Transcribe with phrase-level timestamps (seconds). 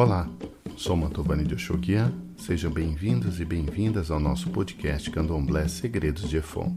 [0.00, 0.26] Olá,
[0.78, 2.10] sou Mantovani de Oxoguian.
[2.34, 6.74] Sejam bem-vindos e bem-vindas ao nosso podcast Candomblé Segredos de Efon.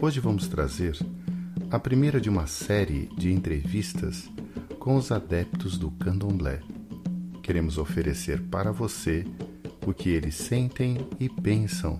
[0.00, 0.96] Hoje vamos trazer
[1.70, 4.30] a primeira de uma série de entrevistas
[4.78, 6.60] com os adeptos do Candomblé.
[7.42, 9.26] Queremos oferecer para você
[9.86, 11.98] o que eles sentem e pensam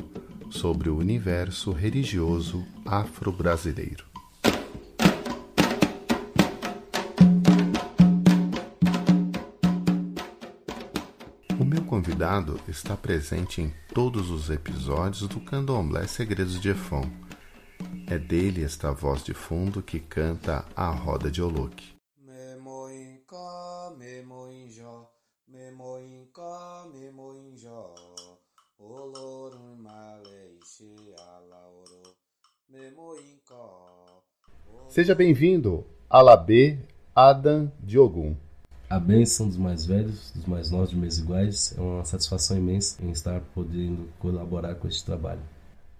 [0.48, 4.09] sobre o universo religioso afro-brasileiro.
[11.90, 17.03] Convidado está presente em todos os episódios do Candomblé Segredos de Efon.
[18.07, 21.96] É dele esta voz de fundo que canta a roda de Oloque.
[34.88, 36.78] Seja bem-vindo, Alabê
[37.16, 38.36] Adam Diogum.
[38.91, 43.00] A bênção dos mais velhos, dos mais novos, de meus iguais, é uma satisfação imensa
[43.00, 45.38] em estar podendo colaborar com este trabalho.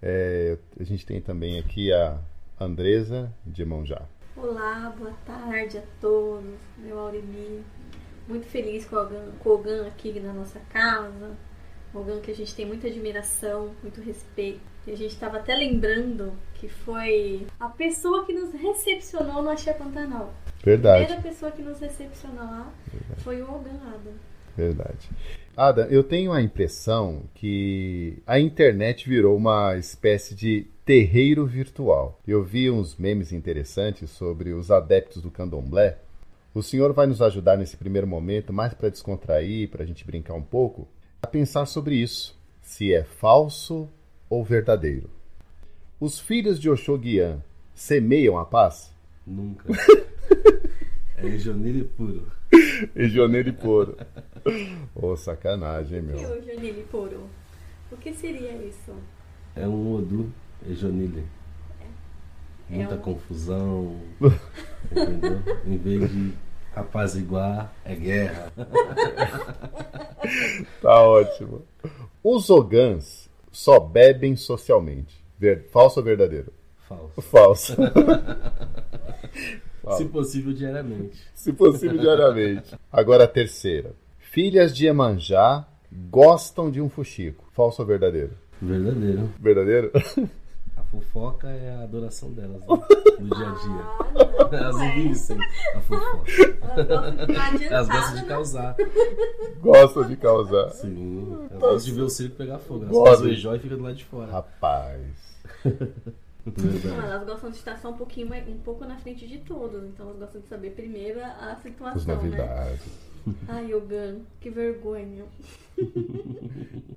[0.01, 2.19] É, a gente tem também aqui a
[2.59, 4.01] Andresa de Monjá.
[4.35, 7.63] Olá, boa tarde a todos, meu Auremi.
[8.27, 11.37] Muito feliz com o Ogan, com o Ogan aqui na nossa casa.
[11.93, 14.59] O Ogan que a gente tem muita admiração, muito respeito.
[14.85, 19.71] E a gente estava até lembrando que foi a pessoa que nos recepcionou no Axé
[19.71, 20.33] Pantanal.
[20.61, 22.71] A Verdade, primeira pessoa que nos recepcionou lá
[23.17, 24.13] foi o Ogan Adam.
[24.55, 25.09] verdade.
[25.57, 32.19] Adam, eu tenho a impressão que a internet virou uma espécie de terreiro virtual.
[32.27, 35.97] Eu vi uns memes interessantes sobre os adeptos do candomblé.
[36.53, 40.35] O senhor vai nos ajudar nesse primeiro momento, mais para descontrair, para a gente brincar
[40.35, 40.87] um pouco,
[41.23, 42.39] a pensar sobre isso.
[42.61, 43.89] Se é falso
[44.29, 45.09] ou verdadeiro.
[45.99, 48.93] Os filhos de Oxoguian semeiam a paz?
[49.25, 49.65] Nunca.
[51.27, 52.27] é Jonilho puro.
[52.95, 53.97] E Joneiro e Poro.
[54.95, 56.37] Ô, sacanagem, hein, E meu.
[56.37, 57.27] o Janine Puro?
[57.91, 58.93] O que seria isso?
[59.55, 60.31] É um Odu,
[60.67, 61.23] Ejonile.
[62.69, 63.99] É Muita um- confusão,
[64.91, 65.39] entendeu?
[65.65, 66.33] Em vez de
[66.75, 68.51] apaziguar, é guerra.
[70.81, 71.63] Tá ótimo.
[72.23, 75.23] Os Ogãs só bebem socialmente.
[75.37, 76.53] Ver- Falso ou verdadeiro?
[76.91, 77.21] Falso.
[77.21, 77.75] Falso.
[79.97, 81.17] Se possível, diariamente.
[81.33, 82.75] Se possível, diariamente.
[82.91, 83.93] Agora a terceira.
[84.19, 87.45] Filhas de Emanjá gostam de um fuxico.
[87.53, 88.33] Falso ou verdadeiro?
[88.61, 89.29] Verdadeiro.
[89.39, 89.91] Verdadeiro?
[90.77, 92.67] A fofoca é a adoração delas, né?
[93.19, 93.85] No dia a dia.
[94.51, 94.91] Ah, Elas é.
[94.91, 95.15] vivem
[95.75, 96.31] a fofoca.
[97.69, 98.25] Elas gostam de gostam de né?
[98.27, 98.75] causar.
[99.61, 100.69] Gostam de causar.
[100.71, 101.37] Sim.
[101.49, 103.07] Elas gostam de ver o circo pegar fogo.
[103.07, 104.29] Elas o ejó e fica do lado de fora.
[104.29, 104.99] Rapaz.
[106.45, 109.83] Não, elas gostam de estar só um pouquinho mais- um pouco na frente de todos,
[109.83, 112.15] então elas gostam de saber primeiro a As situação, né?
[112.15, 112.81] novidades.
[113.47, 115.25] Ai, Ogan, que vergonha.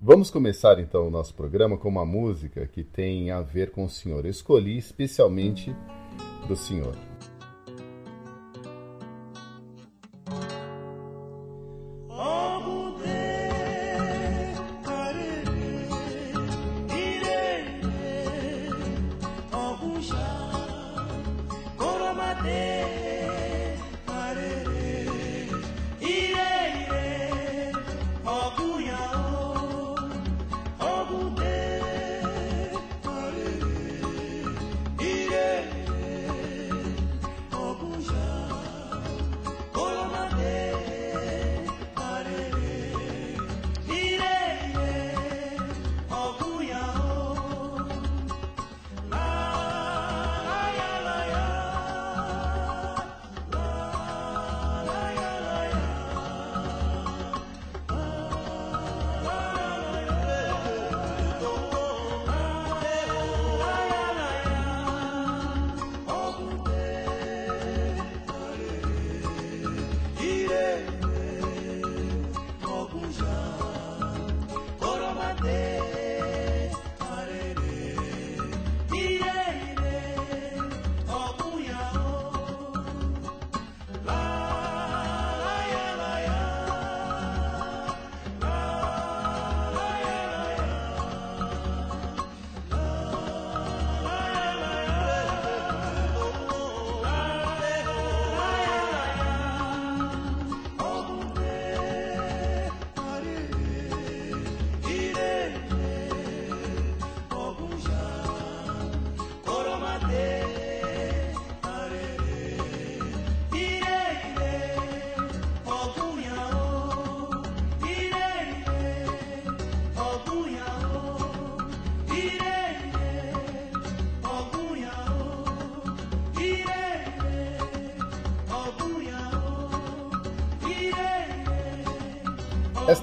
[0.01, 3.89] Vamos começar então o nosso programa com uma música que tem a ver com o
[3.91, 4.25] senhor.
[4.25, 5.75] Eu escolhi especialmente
[6.49, 6.95] do senhor.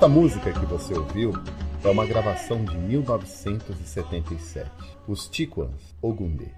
[0.01, 1.31] Esta música que você ouviu
[1.83, 4.67] é uma gravação de 1977.
[5.07, 6.51] Os Tiquans Ogunde.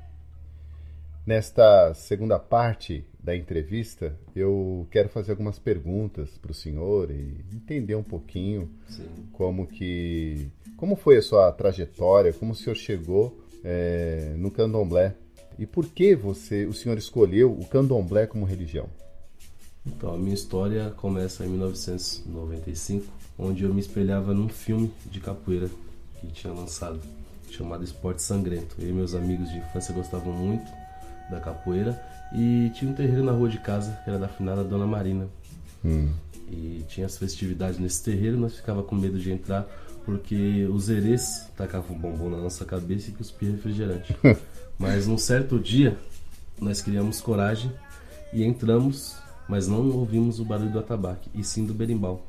[1.25, 7.95] Nesta segunda parte da entrevista, eu quero fazer algumas perguntas para o senhor e entender
[7.95, 9.09] um pouquinho Sim.
[9.33, 10.47] como que
[10.77, 15.15] como foi a sua trajetória, como o senhor chegou é, no candomblé
[15.59, 18.87] e por que você, o senhor escolheu o candomblé como religião?
[19.85, 23.05] Então, a minha história começa em 1995,
[23.37, 25.69] onde eu me espelhava num filme de capoeira
[26.19, 26.99] que tinha lançado,
[27.49, 28.75] chamado Esporte Sangrento.
[28.79, 30.71] Eu e meus amigos de infância gostavam muito
[31.29, 32.01] da capoeira
[32.33, 35.27] e tinha um terreiro na rua de casa, que era da finada Dona Marina.
[35.83, 36.11] Hum.
[36.49, 39.67] E tinha as festividades nesse terreiro, nós ficava com medo de entrar
[40.05, 44.15] porque os herês tacavam bombom na nossa cabeça e cuspia refrigerante.
[44.77, 45.97] Mas num certo dia,
[46.59, 47.71] nós criamos coragem
[48.33, 49.15] e entramos,
[49.47, 52.25] mas não ouvimos o barulho do atabaque, e sim do berimbau,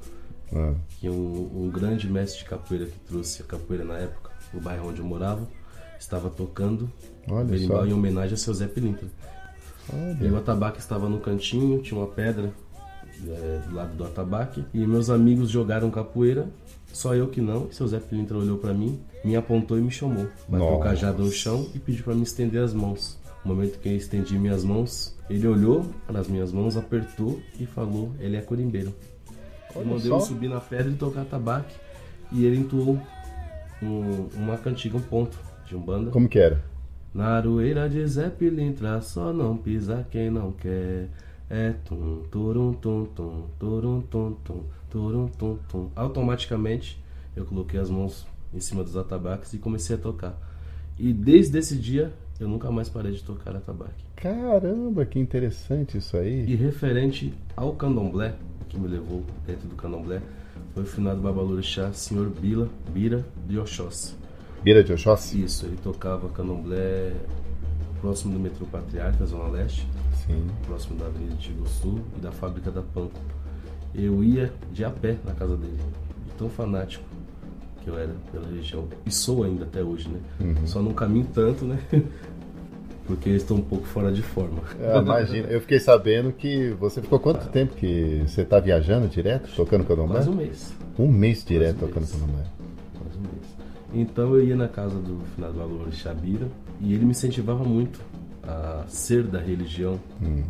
[0.55, 4.61] Ah, que um, um grande mestre de capoeira que trouxe a capoeira na época, no
[4.61, 5.47] bairro onde eu morava,
[5.99, 6.91] estava tocando
[7.29, 7.87] Olha berimbau só.
[7.87, 9.09] em homenagem a seu Zé Pilintra.
[9.93, 10.39] E o olha.
[10.39, 12.53] atabaque estava no cantinho, tinha uma pedra
[13.27, 14.65] é, do lado do atabaque.
[14.73, 16.49] E meus amigos jogaram capoeira,
[16.93, 17.69] só eu que não.
[17.71, 20.27] E seu Zé Pilintra olhou pra mim, me apontou e me chamou.
[20.49, 23.19] Bateu o cajado no chão e pediu pra me estender as mãos.
[23.45, 27.67] No momento que eu estendi minhas mãos, ele olhou para as minhas mãos, apertou e
[27.67, 28.93] falou: Ele é corimbeiro.
[29.75, 30.17] Olha Ele mandou só.
[30.17, 31.75] eu subir na pedra e tocar atabaque.
[32.33, 32.99] E ele entoou
[33.83, 36.11] um- uma cantiga, um ponto de umbanda.
[36.11, 36.63] Como que era?
[37.13, 41.09] Na aroeira de Zé Pilintra, só não pisa quem não quer.
[41.49, 44.61] É tum, turum, tum, tum, turum, tum, tum,
[44.91, 45.91] turum, tum, tum.
[45.95, 47.01] Automaticamente,
[47.37, 50.37] eu coloquei as mãos em cima dos atabaques e comecei a tocar.
[50.99, 54.05] E desde esse dia, eu nunca mais parei de tocar atabaque.
[54.17, 56.45] Caramba, que interessante isso aí.
[56.47, 58.35] E referente ao candomblé,
[58.69, 60.21] que me levou dentro do candomblé,
[60.73, 64.15] foi o finado Babalorixá, senhor Bila, Bira de Oxóssi.
[64.63, 65.43] Bira de Oxóssi?
[65.43, 67.13] Isso, ele tocava candomblé
[68.01, 69.87] próximo do metrô Patriarca, Zona Leste,
[70.27, 70.47] Sim.
[70.67, 73.21] próximo da Avenida Tigo Sul e da fábrica da Panco.
[73.95, 75.79] Eu ia de a pé na casa dele,
[76.27, 77.05] de tão fanático
[77.85, 78.89] que eu era pela religião.
[79.05, 80.19] E sou ainda até hoje, né?
[80.41, 80.67] Uhum.
[80.67, 81.79] Só não caminho tanto, né?
[83.07, 84.63] Porque eu estou um pouco fora de forma.
[84.81, 89.55] Ah, imagina, eu fiquei sabendo que você ficou quanto tempo que você está viajando direto,
[89.55, 90.15] tocando candomblé?
[90.15, 90.75] Quase um mês.
[90.99, 92.13] Um mês direto um tocando mês.
[92.13, 92.45] candomblé.
[93.05, 93.55] mais um mês.
[93.93, 96.49] Então eu ia na casa do finado Valor Xabira
[96.81, 98.01] e ele me incentivava muito
[98.43, 100.01] a ser da religião,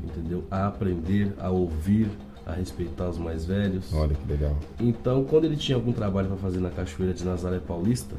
[0.04, 0.44] entendeu?
[0.50, 2.08] A aprender, a ouvir,
[2.46, 3.92] a respeitar os mais velhos.
[3.94, 4.56] Olha que legal.
[4.78, 8.14] Então, quando ele tinha algum trabalho para fazer na Cachoeira de Nazaré Paulista,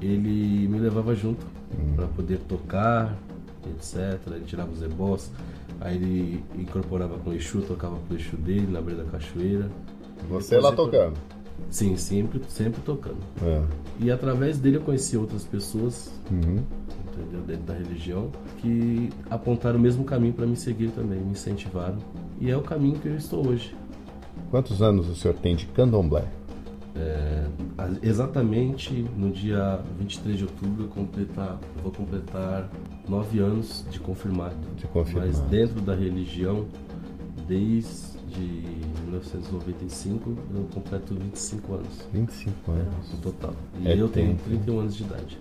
[0.00, 1.44] ele me levava junto
[1.96, 3.16] para poder tocar,
[3.76, 4.20] etc.
[4.28, 5.30] Ele tirava os ebós,
[5.80, 9.68] aí ele incorporava com o Exu, tocava com o Exu dele na beira da cachoeira.
[10.28, 11.14] Você lá tocando.
[11.70, 13.18] Sim, sempre, sempre tocando.
[13.42, 13.62] É.
[13.98, 16.62] E através dele eu conheci outras pessoas, Uhum.
[17.12, 17.40] entendeu?
[17.46, 21.98] Dentro da religião, que apontaram o mesmo caminho para me seguir também, me incentivaram.
[22.40, 23.74] E é o caminho que eu estou hoje.
[24.50, 26.24] Quantos anos o senhor tem de candomblé?
[26.96, 27.46] É,
[28.02, 32.68] exatamente no dia 23 de outubro eu, completar, eu vou completar
[33.08, 34.56] nove anos de confirmado.
[34.76, 35.28] De confirmado.
[35.28, 36.66] Mas dentro da religião,
[37.46, 38.08] desde
[39.04, 43.12] 1995, eu completo 25 anos 25 anos.
[43.12, 43.54] no total.
[43.80, 45.38] E É eu tenho tempo, 31 anos de idade.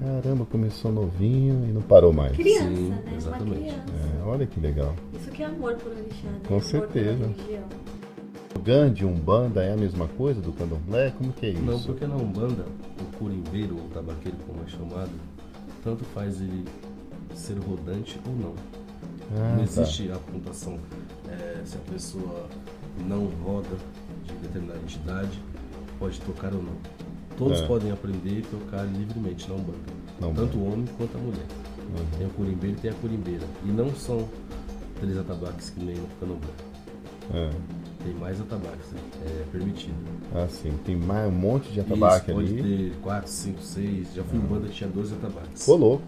[0.00, 2.36] Caramba, começou novinho e não parou mais.
[2.36, 3.02] Criança, Sim, né?
[3.06, 3.60] Uma exatamente.
[3.60, 3.84] criança.
[4.18, 4.94] É, olha que legal.
[5.14, 6.40] Isso que é amor por orixá, né?
[6.46, 7.30] Com certeza.
[8.54, 11.10] O Gandhi, Umbanda é a mesma coisa do candomblé?
[11.16, 11.62] Como que é isso?
[11.62, 12.66] Não, porque na Umbanda,
[13.00, 15.10] o curimbeiro ou tabaqueiro, como é chamado,
[15.82, 16.64] tanto faz ele
[17.34, 18.54] ser rodante ou não.
[19.34, 19.82] Ah, não tá.
[19.82, 20.78] existe a pontuação
[21.28, 22.48] é, se a pessoa
[23.06, 23.76] não roda
[24.24, 25.40] de determinada entidade,
[25.98, 26.76] pode tocar ou não.
[27.36, 27.66] Todos É.
[27.66, 29.78] podem aprender e tocar livremente na Umbanda.
[30.20, 30.40] Umbanda.
[30.42, 31.46] Tanto o homem quanto a mulher.
[31.78, 32.18] Uhum.
[32.18, 33.44] Tem o curimbeiro e tem a curimbeira.
[33.64, 34.26] E não são
[35.00, 36.50] três atabaques que nem no candomblé.
[37.34, 37.50] É.
[38.04, 39.00] Tem mais atabaques, né?
[39.26, 39.94] é permitido.
[40.34, 40.72] Ah, sim.
[40.84, 42.90] Tem mais um monte de atabaque Isso, pode ali.
[42.90, 44.14] ter 4, 5, 6.
[44.14, 45.66] Já fui em banda que tinha 12 atabaques.
[45.68, 46.04] Ô, louco.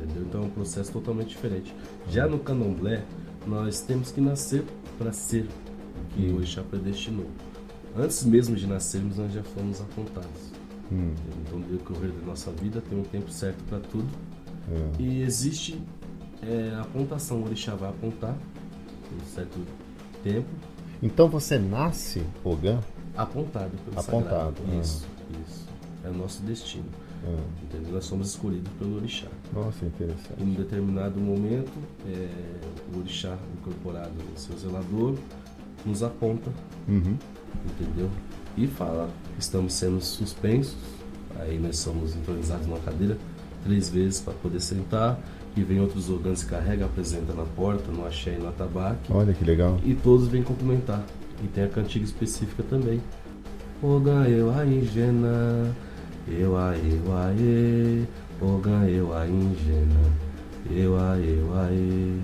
[0.00, 0.22] Entendeu?
[0.22, 1.74] Então é um processo totalmente diferente.
[2.08, 3.04] Já no candomblé,
[3.46, 4.64] nós temos que nascer
[4.96, 7.26] para ser o que o Orixá predestinou.
[7.96, 10.47] Antes mesmo de nascermos, nós já fomos apontados.
[10.90, 11.12] Hum,
[11.46, 14.08] Então, no decorrer da nossa vida, tem um tempo certo para tudo.
[14.72, 15.02] é.
[15.02, 15.80] E existe
[16.42, 17.38] é, a apontação.
[17.42, 19.58] O Orixá vai apontar um certo
[20.22, 20.48] tempo,
[21.02, 22.78] Então você nasce, Ogã?
[23.16, 24.62] apontado pelo Apontado, sagrado.
[24.70, 24.80] ah.
[24.80, 25.06] Isso,
[25.46, 25.66] isso.
[26.04, 26.84] É o nosso destino.
[27.24, 27.92] Ah, Entendeu?
[27.94, 29.26] Nós somos escolhidos pelo Orixá.
[29.52, 30.40] nossa, interessante.
[30.40, 31.72] Em um determinado momento,
[32.06, 32.28] é,
[32.94, 35.16] o orixá incorporado em seu zelador
[35.84, 36.50] nos aponta,
[36.88, 37.16] Uhum.
[37.66, 38.08] entendeu?
[38.64, 40.76] E fala, estamos sendo suspensos,
[41.38, 43.16] aí nós somos intronizados numa cadeira
[43.64, 45.20] três vezes para poder sentar,
[45.56, 49.12] e vem outros orgãs que carrega, apresenta na porta, no axé e no atabaque.
[49.12, 49.78] Olha que legal.
[49.84, 51.04] E todos vêm cumprimentar.
[51.42, 53.00] E tem a cantiga específica também.
[53.82, 55.74] Ogan eu a ingena,
[56.28, 58.06] eu a eu a e,
[58.40, 60.12] Ogan eu a ingena,
[60.70, 62.20] eu a eu a e.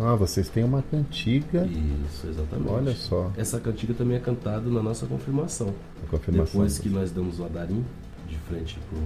[0.00, 1.66] Ah, vocês têm uma cantiga.
[1.66, 2.68] Isso, exatamente.
[2.70, 3.32] Olha só.
[3.36, 5.74] Essa cantiga também é cantada na nossa confirmação.
[6.04, 6.44] A confirmação.
[6.60, 7.84] Depois que nós damos o adarim
[8.28, 8.98] de frente pro,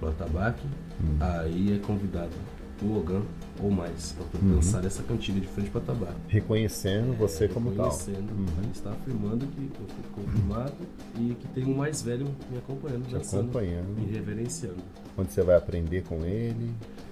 [0.00, 0.66] pro atabaque,
[1.02, 1.16] Hum.
[1.20, 2.30] aí é convidado
[2.82, 3.22] o Ogan
[3.62, 4.56] ou mais para Uhum.
[4.56, 6.14] dançar essa cantiga de frente pro atabaque.
[6.28, 7.86] Reconhecendo você como tal.
[7.90, 8.70] Reconhecendo, Uhum.
[8.72, 10.72] está afirmando que eu fui confirmado
[11.18, 13.88] e que tem um mais velho me acompanhando, Te dançando, acompanhando.
[13.98, 14.82] me reverenciando.
[15.18, 16.70] Onde você vai aprender com ele.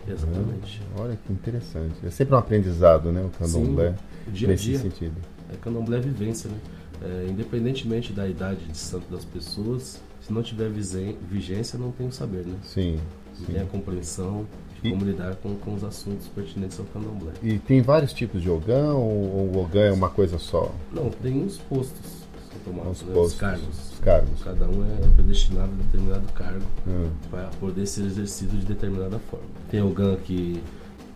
[0.09, 0.83] Exatamente.
[0.99, 1.95] Olha que interessante.
[2.05, 3.23] É sempre um aprendizado, né?
[3.23, 3.91] O candomblé.
[4.27, 4.79] Sim, dia nesse dia.
[4.79, 5.15] sentido.
[5.53, 6.57] É candomblé é vivência, né?
[7.05, 12.13] É, independentemente da idade de santo das pessoas, se não tiver vigência, não tem o
[12.13, 12.55] saber, né?
[12.63, 12.99] Sim.
[13.39, 13.53] Não sim.
[13.53, 14.47] tem a compreensão
[14.81, 17.33] de E- como lidar com, com os assuntos pertinentes ao candomblé.
[17.43, 20.73] E tem vários tipos de ogã ou ou o ogã é uma coisa só?
[20.93, 22.22] Não, tem uns postos
[22.65, 23.15] tomados, Os né?
[23.15, 23.93] postos, os cargos.
[23.93, 24.43] os cargos.
[24.43, 29.47] Cada um é predestinado a determinado cargo Ah, para poder ser exercido de determinada forma.
[29.71, 30.63] Tem GAN que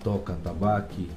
[0.02, 1.08] toca atabaque,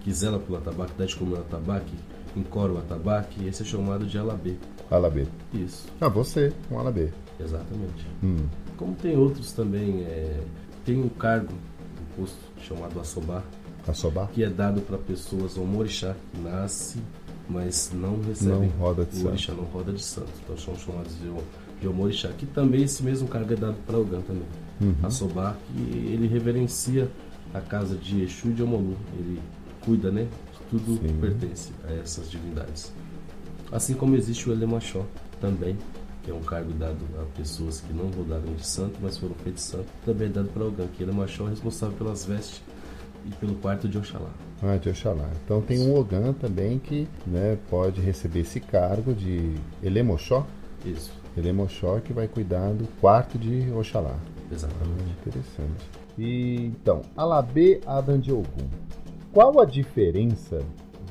[0.00, 1.94] que zela pelo atabaque, dá de comer o atabaque,
[2.36, 4.56] encora o atabaque, esse é chamado de alabê.
[4.90, 5.26] alabê.
[5.52, 7.10] Isso, Ah, você, um alabê.
[7.40, 8.06] exatamente.
[8.22, 8.46] Hum.
[8.76, 10.40] Como tem outros também, é,
[10.84, 13.42] tem um cargo, um posto chamado assobá,
[13.86, 14.26] Assobá?
[14.32, 16.98] que é dado para pessoas, um orixá que nasce,
[17.48, 19.28] mas não recebe Não roda de o santo.
[19.28, 20.30] orixá, não roda de santo.
[20.42, 21.30] Então são chamados de,
[21.80, 24.46] de omorixá, que também esse mesmo cargo é dado para o GAN também.
[24.80, 24.94] Uhum.
[25.02, 27.08] Assobá, que ele reverencia
[27.52, 28.96] a casa de Exu e de Omolu.
[29.18, 29.40] Ele
[29.84, 30.22] cuida, né?
[30.52, 31.06] De tudo Sim.
[31.08, 32.92] que pertence a essas divindades.
[33.70, 35.04] Assim como existe o Elemachó
[35.40, 35.76] também,
[36.22, 39.62] que é um cargo dado a pessoas que não rodaram de santo, mas foram feitos
[39.62, 42.62] santo, também é dado para Ogã, que Elemachó é responsável pelas vestes
[43.26, 44.30] e pelo quarto de Oxalá.
[44.66, 45.28] Ah, de Oxalá.
[45.44, 50.46] Então tem um ogã também que né, pode receber esse cargo de Elemoxó.
[50.86, 54.16] Isso, Elemoxó que vai cuidar do quarto de Oxalá.
[54.50, 55.04] exatamente.
[55.06, 55.84] Ah, interessante.
[56.18, 58.68] E, então, Alabê Adam de Ogum.
[59.32, 60.62] Qual a diferença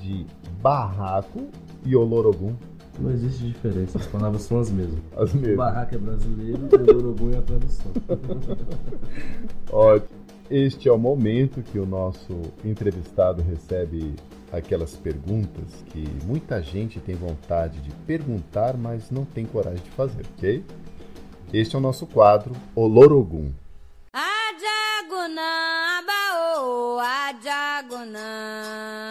[0.01, 0.25] de
[0.61, 1.47] barraco
[1.85, 2.55] e olorogum?
[2.99, 4.99] Não existe diferença, as palavras são as mesmas.
[5.17, 5.57] As mesmas.
[5.57, 7.91] barraco é brasileiro e o Urubum é a tradução.
[9.71, 10.22] Ótimo.
[10.55, 14.13] Este é o momento que o nosso entrevistado recebe
[14.51, 20.23] aquelas perguntas que muita gente tem vontade de perguntar, mas não tem coragem de fazer,
[20.37, 20.63] ok?
[21.51, 23.51] Este é o nosso quadro Olorogum.
[24.13, 25.41] Ajaguna
[25.97, 28.19] abaô, ajaguna.
[28.19, 29.02] Ajaguna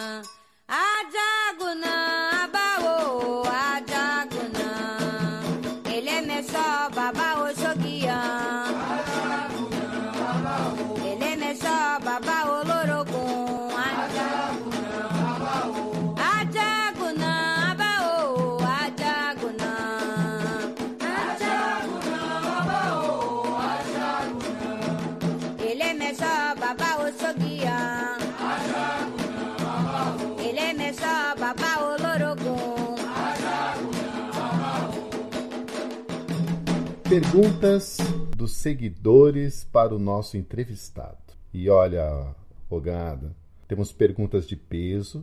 [37.13, 37.99] Perguntas
[38.35, 41.19] dos seguidores para o nosso entrevistado.
[41.53, 42.35] E olha,
[42.71, 43.37] Ogada,
[43.69, 45.23] temos perguntas de peso,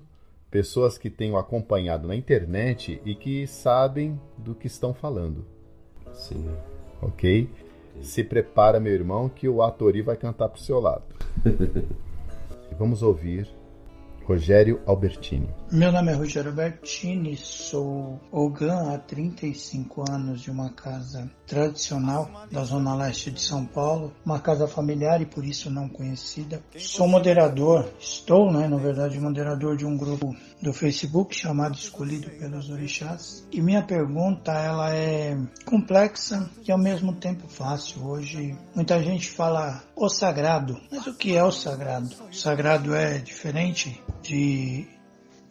[0.52, 5.44] pessoas que tenham acompanhado na internet e que sabem do que estão falando,
[6.14, 6.48] Sim.
[7.02, 7.50] ok?
[8.04, 11.06] Se prepara, meu irmão, que o Atori vai cantar pro seu lado.
[12.78, 13.50] Vamos ouvir
[14.30, 15.50] Rogério Albertini.
[15.72, 22.64] Meu nome é Rogério Bertini, sou Ogã há 35 anos de uma casa tradicional da
[22.64, 26.62] Zona Leste de São Paulo, uma casa familiar e por isso não conhecida.
[26.78, 32.70] Sou moderador, estou, né, na verdade, moderador de um grupo do Facebook chamado Escolhido pelos
[32.70, 33.46] Orixás.
[33.52, 38.06] E minha pergunta, ela é complexa e ao mesmo tempo fácil.
[38.06, 42.10] Hoje, muita gente fala o sagrado, mas o que é o sagrado?
[42.30, 44.86] O sagrado é diferente de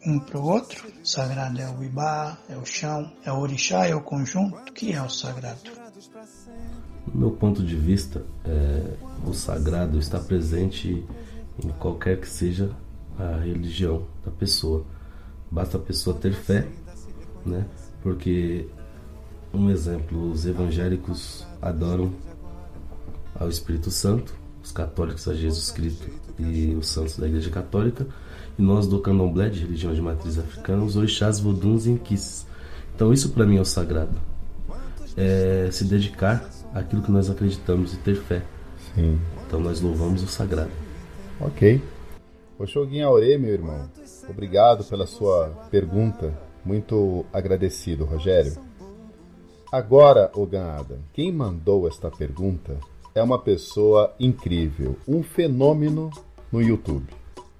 [0.05, 0.91] um para o outro.
[1.03, 4.57] Sagrado é o Ibá, é o chão, é o orixá, é o conjunto.
[4.57, 5.71] O que é o sagrado?
[7.07, 8.93] Do meu ponto de vista, é,
[9.25, 11.05] o sagrado está presente
[11.63, 12.75] em qualquer que seja
[13.17, 14.85] a religião da pessoa.
[15.51, 16.67] Basta a pessoa ter fé,
[17.45, 17.65] né?
[18.03, 18.67] Porque,
[19.53, 22.11] um exemplo, os evangélicos adoram
[23.35, 28.05] ao Espírito Santo, os católicos a Jesus Cristo e os santos da Igreja Católica,
[28.57, 32.45] e nós do candomblé, de religião de matriz africana, os orixás, voduns e inquices.
[32.95, 34.17] Então isso para mim é o sagrado.
[35.17, 38.43] é se dedicar àquilo que nós acreditamos e ter fé.
[38.93, 39.19] Sim.
[39.47, 40.71] Então nós louvamos o sagrado.
[41.39, 41.81] Ok.
[42.57, 43.89] Oxoguinha Aure, meu irmão,
[44.29, 46.33] obrigado pela sua pergunta.
[46.63, 48.57] Muito agradecido, Rogério.
[49.71, 52.77] Agora, Oganada, quem mandou esta pergunta
[53.13, 56.09] é uma pessoa incrível, um fenômeno
[56.51, 57.07] no YouTube.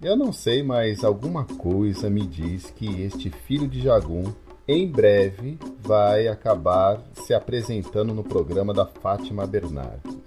[0.01, 4.23] Eu não sei, mas alguma coisa me diz que este filho de Jagum
[4.67, 10.17] em breve vai acabar se apresentando no programa da Fátima Bernardes.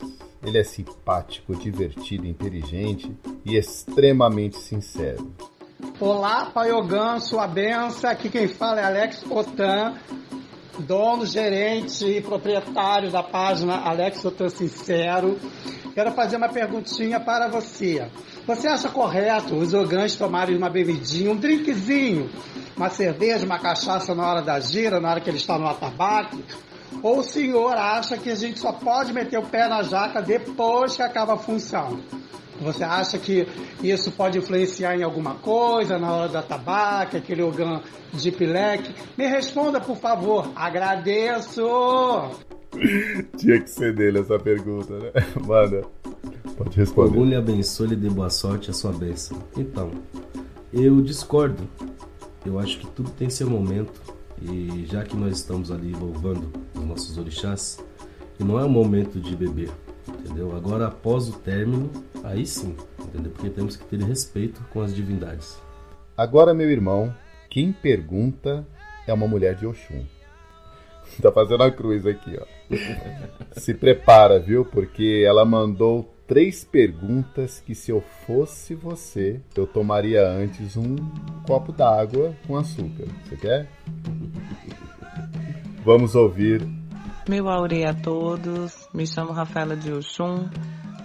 [0.45, 5.33] Ele é simpático, divertido, inteligente e extremamente sincero.
[5.99, 8.09] Olá, Pai Ogan, sua benção.
[8.09, 9.95] Aqui quem fala é Alex Otan,
[10.79, 15.39] dono, gerente e proprietário da página Alex Otan Sincero.
[15.93, 18.09] Quero fazer uma perguntinha para você.
[18.47, 22.31] Você acha correto os ogãs tomarem uma bebidinha, um drinkzinho,
[22.77, 26.45] uma cerveja, uma cachaça na hora da gira, na hora que ele está no atabaque?
[27.03, 30.95] Ou o senhor acha que a gente só pode meter o pé na jaca depois
[30.95, 32.01] que acaba a função?
[32.63, 33.47] Você acha que
[33.83, 37.81] isso pode influenciar em alguma coisa na hora da tabaca, aquele ogã
[38.13, 38.95] de pileque?
[39.17, 40.51] Me responda, por favor.
[40.55, 41.63] Agradeço!
[43.37, 45.11] Tinha que ser dele essa pergunta, né?
[45.47, 45.83] Manda.
[46.57, 47.11] Pode responder.
[47.11, 49.39] Ogum lhe abençoe e dê boa sorte a sua bênção.
[49.57, 49.91] Então,
[50.73, 51.69] eu discordo.
[52.45, 54.01] Eu acho que tudo tem seu momento.
[54.41, 57.79] E já que nós estamos ali louvando os nossos orixás,
[58.39, 59.71] não é o momento de beber,
[60.09, 60.55] entendeu?
[60.57, 61.91] Agora, após o término,
[62.25, 63.33] aí sim, entendeu?
[63.33, 65.61] Porque temos que ter respeito com as divindades.
[66.17, 67.15] Agora, meu irmão,
[67.49, 68.67] quem pergunta
[69.07, 70.05] é uma mulher de Oxum.
[71.21, 72.47] Tá fazendo a cruz aqui, ó.
[73.61, 74.65] Se prepara, viu?
[74.65, 80.97] Porque ela mandou três perguntas que se eu fosse você, eu tomaria antes um
[81.47, 83.05] copo d'água com açúcar.
[83.25, 83.69] Você quer?
[85.85, 86.67] Vamos ouvir.
[87.29, 90.49] Meu aurê a todos, me chamo Rafaela de Oxum,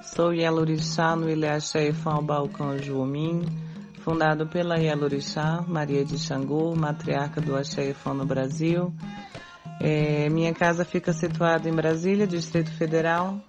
[0.02, 3.46] sou Yelorixá no Ilhaxé Ifão Balcão Juomim,
[4.02, 8.92] fundado pela Yelorixá Maria de Xangô, matriarca do Axé no Brasil.
[9.80, 13.40] É, minha casa fica situada em Brasília, Distrito Federal.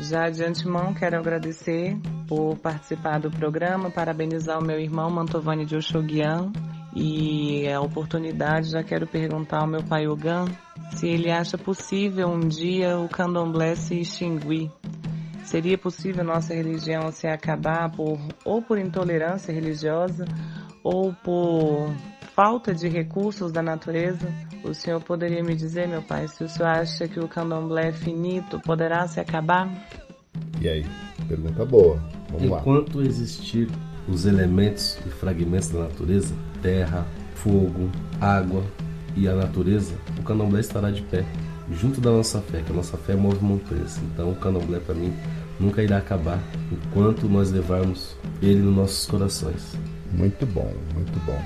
[0.00, 1.96] Já de antemão quero agradecer
[2.26, 6.50] por participar do programa, parabenizar o meu irmão Mantovani de Oxoguian
[6.98, 10.46] e a oportunidade já quero perguntar ao meu pai Ogan
[10.94, 14.70] se ele acha possível um dia o candomblé se extinguir.
[15.44, 20.24] Seria possível nossa religião se acabar por ou por intolerância religiosa
[20.82, 21.92] ou por
[22.34, 24.26] falta de recursos da natureza?
[24.64, 27.92] O senhor poderia me dizer, meu pai, se o senhor acha que o candomblé é
[27.92, 29.70] finito poderá se acabar?
[30.62, 30.86] E aí?
[31.28, 32.02] Pergunta boa.
[32.30, 32.60] Vamos lá.
[32.60, 33.68] Enquanto existir
[34.08, 36.34] os elementos e fragmentos da natureza,
[36.66, 37.88] terra, fogo,
[38.20, 38.64] água
[39.14, 41.24] e a natureza, o candomblé estará de pé,
[41.70, 43.98] junto da nossa fé, que a nossa fé move montanhas.
[43.98, 45.12] Então o candomblé para mim
[45.60, 46.40] nunca irá acabar
[46.72, 49.78] enquanto nós levarmos ele nos nossos corações.
[50.12, 51.40] Muito bom, muito bom.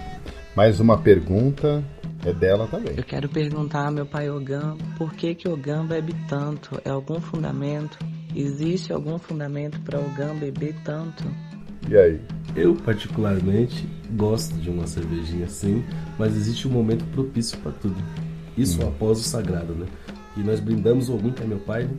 [0.57, 1.85] Mais uma pergunta
[2.25, 2.95] é dela também.
[2.97, 6.81] Eu quero perguntar ao meu pai Ogã por que que Ogã bebe tanto?
[6.83, 7.99] É algum fundamento?
[8.35, 11.25] Existe algum fundamento para Ogã beber tanto?
[11.89, 12.21] E aí?
[12.57, 15.85] Eu, particularmente, gosto de uma cervejinha assim,
[16.19, 17.97] mas existe um momento propício para tudo.
[18.57, 18.89] Isso Hum.
[18.89, 19.87] após o sagrado, né?
[20.37, 21.91] E nós brindamos o que é meu pai, né?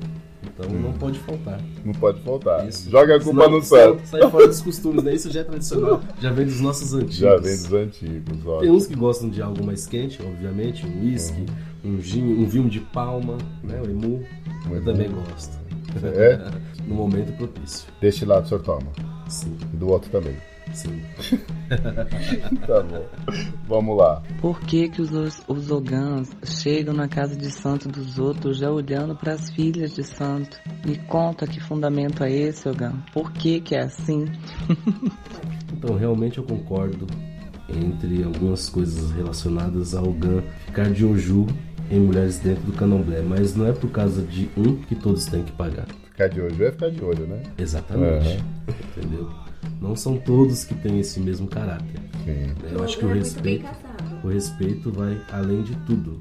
[0.43, 0.79] então Hum.
[0.81, 1.59] não pode faltar.
[1.85, 2.67] Não pode faltar.
[2.67, 2.89] Isso.
[2.89, 4.01] Joga a culpa Senão no santo.
[4.05, 5.13] Sai fora dos costumes, né?
[5.15, 7.15] Isso já é tradicional, já vem dos nossos antigos.
[7.15, 8.73] Já vem dos antigos, Tem ótimo.
[8.75, 11.45] uns que gostam de algo mais quente, obviamente, um whisky,
[11.83, 13.81] um, gin, um vinho de palma, né?
[13.81, 14.23] O emu.
[14.67, 14.85] Um Eu emu.
[14.85, 15.59] também gosto.
[16.03, 16.51] É?
[16.87, 17.87] no momento propício.
[18.01, 18.91] Deste lado o senhor toma.
[19.31, 20.35] Sim, E do outro também.
[20.73, 21.01] sim.
[22.67, 23.05] Tá bom.
[23.67, 24.21] Vamos lá.
[24.41, 29.15] Por que que os, os Ogãs chegam na casa de santo dos outros já olhando
[29.15, 30.59] para as filhas de santo?
[30.85, 32.91] Me conta que fundamento é esse, Ogã?
[33.13, 34.25] Por que que é assim?
[35.73, 37.07] Então, realmente eu concordo
[37.67, 41.47] entre algumas coisas relacionadas ao GAN ficar de Oju
[41.89, 45.43] em mulheres dentro do candomblé, mas não é por causa de um que todos têm
[45.43, 45.87] que pagar.
[46.11, 47.41] Ficar de olho é ficar de olho, né?
[47.57, 48.43] Exatamente.
[48.97, 49.29] Entendeu?
[49.81, 51.99] Não são todos que têm esse mesmo caráter.
[52.25, 52.53] Sim.
[52.71, 53.65] Eu acho que o é respeito,
[54.23, 56.19] o respeito vai além de tudo.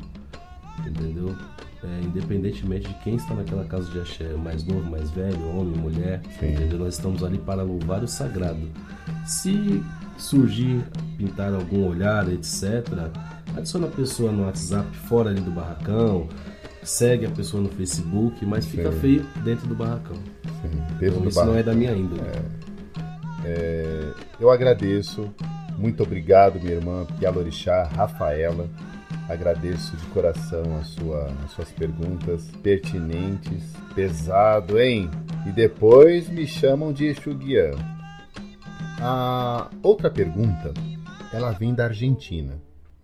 [0.86, 1.34] Entendeu?
[1.82, 6.20] É, independentemente de quem está naquela casa de axé, mais novo, mais velho, homem, mulher,
[6.38, 6.52] Sim.
[6.52, 6.78] entendeu?
[6.78, 8.68] Nós estamos ali para louvar o sagrado.
[9.26, 9.82] Se
[10.16, 10.84] surgir,
[11.16, 12.86] pintar algum olhar, etc.,
[13.56, 16.28] adiciona a pessoa no WhatsApp fora ali do barracão,
[16.82, 18.98] segue a pessoa no Facebook, mas fica Sim.
[19.00, 20.16] feio dentro do barracão.
[20.16, 20.68] Sim.
[20.98, 21.58] Dentro Então do isso não bar.
[21.58, 22.20] é da minha índole.
[24.38, 25.28] Eu agradeço.
[25.78, 28.68] Muito obrigado, minha irmã Pialorixá, Rafaela.
[29.28, 33.62] Agradeço de coração a sua, as suas perguntas pertinentes.
[33.94, 35.08] Pesado, hein?
[35.46, 37.70] E depois me chamam de Exuguian.
[39.00, 40.74] A outra pergunta,
[41.32, 42.60] ela vem da Argentina.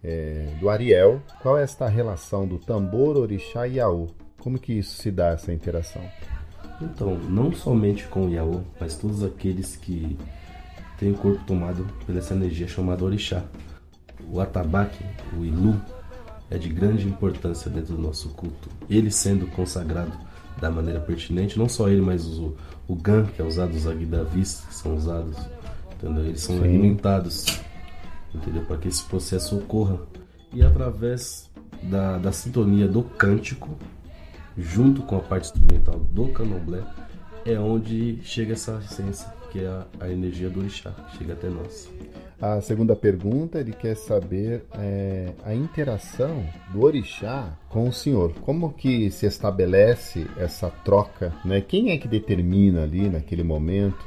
[0.08, 4.06] É, do Ariel, qual é esta relação do tambor, orixá e Yaô?
[4.38, 6.00] Como que isso se dá, essa interação?
[6.80, 10.16] Então, não somente com o Yaô, mas todos aqueles que
[10.96, 13.42] têm o corpo tomado pela essa energia chamada orixá.
[14.30, 15.04] O atabaque,
[15.36, 15.74] o ilu,
[16.48, 18.70] é de grande importância dentro do nosso culto.
[18.88, 20.12] Ele sendo consagrado
[20.60, 22.54] da maneira pertinente, não só ele, mas o,
[22.86, 25.36] o gan, que é usado, os aguidavis, que são usados,
[25.94, 26.26] entendeu?
[26.26, 26.62] Eles são Sim.
[26.62, 27.44] alimentados,
[28.34, 28.62] entendeu?
[28.64, 30.00] Para que esse processo ocorra.
[30.52, 31.50] E através
[31.82, 33.76] da, da sintonia do cântico,
[34.56, 36.82] junto com a parte instrumental do candomblé,
[37.44, 41.88] é onde chega essa essência, que é a, a energia do orixá, chega até nós.
[42.40, 48.34] A segunda pergunta, ele quer saber é, a interação do orixá com o senhor.
[48.42, 51.32] Como que se estabelece essa troca?
[51.44, 51.62] Né?
[51.62, 54.04] Quem é que determina ali naquele momento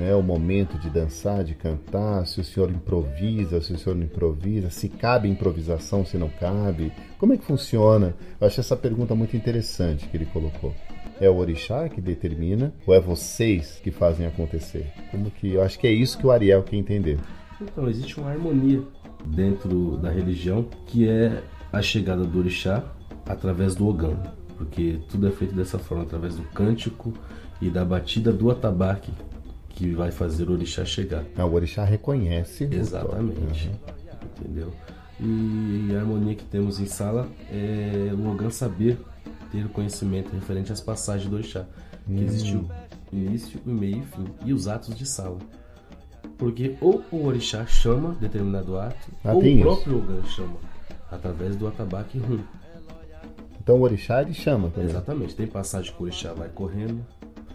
[0.00, 4.04] né, o momento de dançar, de cantar, se o senhor improvisa, se o senhor não
[4.04, 8.14] improvisa, se cabe improvisação, se não cabe, como é que funciona?
[8.40, 10.74] Eu acho essa pergunta muito interessante que ele colocou.
[11.20, 14.90] É o orixá que determina ou é vocês que fazem acontecer?
[15.10, 17.18] Como que eu acho que é isso que o Ariel quer entender.
[17.60, 18.82] Então, existe uma harmonia
[19.26, 22.82] dentro da religião que é a chegada do orixá
[23.28, 24.16] através do ogã,
[24.56, 27.12] porque tudo é feito dessa forma, através do cântico
[27.60, 29.12] e da batida do atabaque
[29.80, 31.24] que vai fazer o orixá chegar.
[31.34, 32.68] Ah, o orixá reconhece.
[32.70, 33.40] Exatamente.
[33.40, 33.74] Uhum.
[34.38, 34.72] Entendeu?
[35.18, 38.98] E a harmonia que temos em sala é o ogã saber
[39.50, 41.64] ter o conhecimento referente às passagens do orixá,
[42.06, 42.22] que hum.
[42.22, 42.68] existe o
[43.10, 45.38] início, meio e fim, e os atos de sala.
[46.36, 50.56] Porque ou o orixá chama determinado ato, ah, ou o próprio Ogã chama,
[51.10, 52.40] através do atabaque rum.
[53.62, 54.90] Então o orixá ele chama também.
[54.90, 55.34] Exatamente.
[55.34, 57.02] Tem passagem que o orixá vai correndo,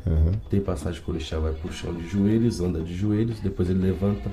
[0.06, 0.32] uhum.
[0.50, 3.80] tem passagem que o orixá vai pro chão de joelhos, anda de joelhos, depois ele
[3.80, 4.30] levanta,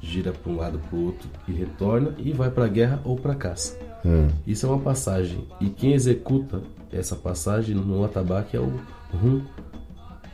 [0.00, 3.16] gira para um lado para o outro e retorna e vai para a guerra ou
[3.16, 3.78] para caça.
[4.04, 4.28] Uhum.
[4.46, 5.46] Isso é uma passagem.
[5.60, 8.72] E quem executa essa passagem no atabaque é o
[9.12, 9.42] rum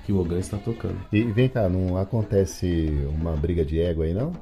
[0.05, 0.97] que o Ogan está tocando.
[1.13, 4.33] E vem cá, não acontece uma briga de ego aí não?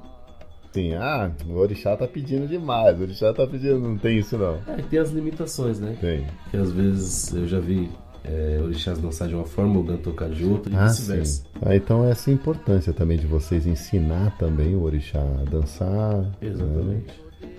[0.72, 4.58] Sim, ah, o Orixá tá pedindo demais, o Orixá tá pedindo, não tem isso não.
[4.66, 5.96] É, tem as limitações, né?
[6.00, 6.26] Tem.
[6.50, 7.90] Que às vezes eu já vi
[8.24, 11.44] é, orixás dançar de uma forma, o Ogan tocar de outra e ah, vice-versa.
[11.60, 16.30] Ah, então essa é a importância também de vocês ensinar também o orixá a dançar.
[16.40, 17.20] Exatamente.
[17.40, 17.50] Né?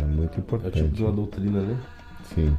[0.00, 0.78] É muito importante.
[0.78, 1.78] É tipo de uma doutrina, né?
[2.34, 2.56] Sim.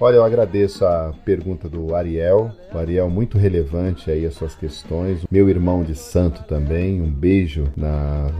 [0.00, 2.50] Olha, eu agradeço a pergunta do Ariel.
[2.72, 5.24] O Ariel muito relevante aí as suas questões.
[5.30, 7.00] Meu irmão de santo também.
[7.00, 8.30] Um beijo na,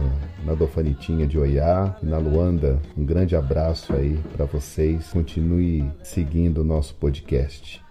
[0.43, 2.81] na Dofanitinha de Oiá e na Luanda.
[2.97, 5.07] Um grande abraço aí para vocês.
[5.11, 7.82] Continue seguindo o nosso podcast.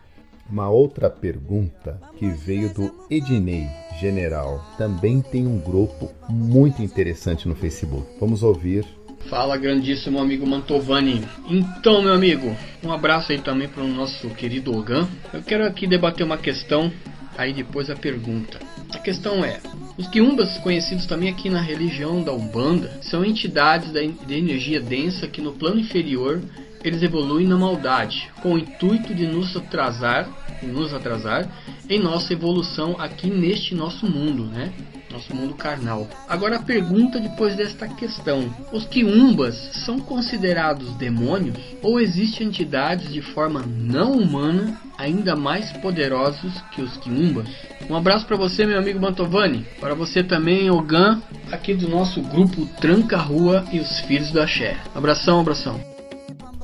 [0.53, 3.67] Uma outra pergunta que veio do Ednei
[3.99, 4.63] General.
[4.77, 8.07] Também tem um grupo muito interessante no Facebook.
[8.21, 8.85] Vamos ouvir
[9.31, 11.27] Fala, grandíssimo amigo Mantovani.
[11.49, 15.09] Então, meu amigo, um abraço aí também para o nosso querido Ogan.
[15.33, 16.93] Eu quero aqui debater uma questão,
[17.39, 18.59] aí depois a pergunta.
[18.93, 19.59] A questão é:
[19.97, 25.41] os quiumbas, conhecidos também aqui na religião da Umbanda, são entidades de energia densa que
[25.41, 26.43] no plano inferior
[26.85, 30.29] eles evoluem na maldade, com o intuito de nos atrasar,
[30.63, 31.49] nos atrasar
[31.89, 34.73] em nossa evolução aqui neste nosso mundo, né?
[35.13, 36.09] nosso mundo carnal.
[36.29, 43.21] Agora a pergunta depois desta questão: os quiumbas são considerados demônios ou existem entidades de
[43.21, 47.49] forma não humana ainda mais poderosos que os quiumbas?
[47.89, 52.67] Um abraço para você, meu amigo Mantovani, para você também, Ogan, aqui do nosso grupo
[52.81, 54.77] Tranca Rua e os Filhos do Axé.
[54.95, 55.92] Abração, abração.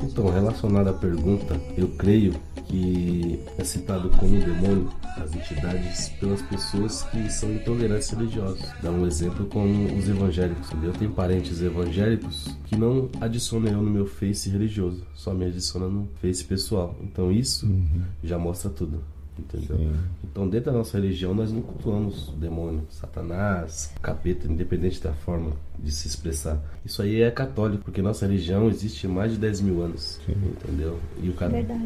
[0.03, 2.35] Então, relacionado à pergunta, eu creio
[2.67, 8.65] que é citado como demônio as entidades pelas pessoas que são intolerantes religiosos.
[8.83, 9.65] Dá um exemplo com
[9.97, 10.71] os evangélicos.
[10.83, 15.89] Eu tenho parentes evangélicos que não adicionam eu no meu Face religioso, só me adiciona
[15.89, 16.97] no Face pessoal.
[17.03, 18.03] Então isso uhum.
[18.23, 19.03] já mostra tudo.
[19.39, 19.77] Entendeu?
[19.77, 19.93] Sim.
[20.25, 25.53] Então, dentro da nossa religião, nós não cultuamos o demônio, Satanás, capeta, independente da forma
[25.79, 26.61] de se expressar.
[26.85, 30.21] Isso aí é católico, porque nossa religião existe há mais de 10 mil anos.
[30.27, 30.33] Sim.
[30.33, 30.99] Entendeu?
[31.23, 31.35] E o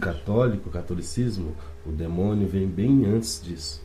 [0.00, 1.52] católico, o catolicismo,
[1.86, 3.82] o demônio vem bem antes disso.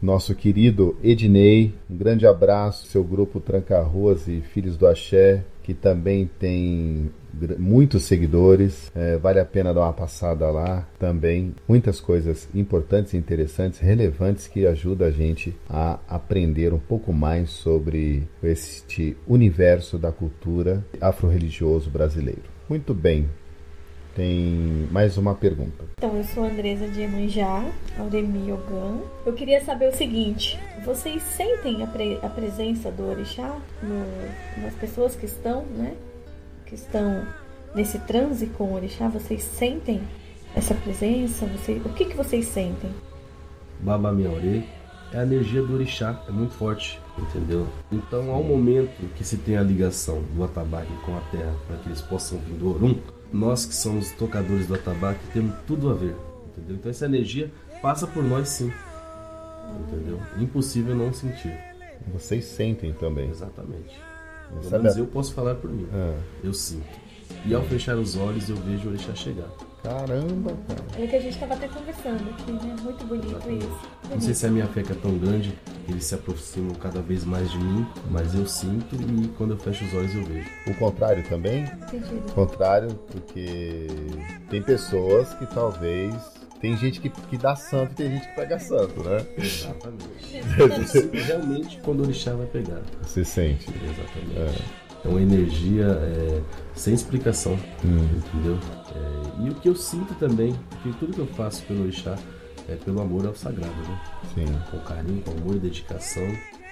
[0.00, 5.72] Nosso querido Ednei, um grande abraço, seu grupo Tranca Ruas e Filhos do Axé, que
[5.72, 7.10] também tem
[7.58, 8.90] muitos seguidores.
[8.94, 11.54] É, vale a pena dar uma passada lá também.
[11.68, 18.22] Muitas coisas importantes, interessantes, relevantes que ajudam a gente a aprender um pouco mais sobre
[18.42, 22.42] este universo da cultura afro-religioso brasileiro.
[22.68, 23.28] Muito bem.
[24.14, 25.84] Tem mais uma pergunta.
[25.98, 27.62] Então, eu sou Andresa de Emanjá,
[27.98, 28.98] Auremi Ogan.
[29.26, 34.72] Eu queria saber o seguinte: vocês sentem a, pre- a presença do Orixá no- nas
[34.76, 35.92] pessoas que estão, né?
[36.66, 37.24] Que estão
[37.74, 39.08] nesse transe com o Orixá?
[39.08, 40.00] Vocês sentem
[40.54, 41.46] essa presença?
[41.46, 42.90] Vocês- o que, que vocês sentem?
[43.80, 44.62] Baba Miaorê
[45.12, 47.66] é a energia do orixá, é muito forte, entendeu?
[47.92, 51.88] Então, ao momento que se tem a ligação do atabaque com a terra, para que
[51.88, 52.98] eles possam vir do Orum,
[53.32, 56.16] nós que somos tocadores do atabaque temos tudo a ver,
[56.48, 56.76] entendeu?
[56.76, 57.50] Então, essa energia
[57.82, 58.72] passa por nós sim,
[59.88, 60.18] entendeu?
[60.38, 61.56] Impossível não sentir.
[62.12, 63.28] Vocês sentem também.
[63.30, 63.94] Exatamente.
[64.50, 65.86] Pelo Sabe menos a- eu posso falar por mim.
[65.92, 67.06] Ah, Eu sinto.
[67.44, 69.48] E ao fechar os olhos, eu vejo o orixá chegar.
[69.82, 70.80] caramba, cara.
[70.98, 72.76] Olha que a gente estava até conversando aqui, né?
[72.82, 73.80] Muito bonito isso.
[74.10, 75.56] Não sei se a minha fé que é tão grande,
[75.88, 79.84] eles se aproximam cada vez mais de mim, mas eu sinto e quando eu fecho
[79.84, 80.48] os olhos eu vejo.
[80.66, 81.62] O contrário também?
[81.64, 82.16] Entendido.
[82.28, 83.86] O contrário, porque
[84.50, 86.14] tem pessoas que talvez.
[86.60, 89.24] Tem gente que, que dá santo e tem gente que pega santo, né?
[89.36, 91.16] Exatamente.
[91.26, 92.80] Realmente quando o orixá vai pegar.
[93.02, 93.66] Você sente.
[93.68, 94.62] Exatamente.
[95.04, 96.40] É uma energia é,
[96.74, 97.52] sem explicação,
[97.84, 97.98] Hum.
[98.16, 98.58] entendeu?
[98.94, 102.16] É, e o que eu sinto também, porque tudo que eu faço pelo orixá
[102.68, 104.00] é pelo amor ao sagrado, né?
[104.34, 104.46] Sim.
[104.70, 106.26] Com carinho, com amor e dedicação.